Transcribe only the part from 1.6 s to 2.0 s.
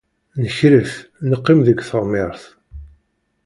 deg